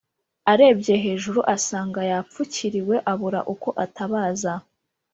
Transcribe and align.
arebye 0.51 0.95
hejuru 1.03 1.39
asanga 1.55 2.01
yapfukiriwe 2.11 2.95
abura 3.11 3.39
uko 3.53 3.69
atabaza. 3.83 4.53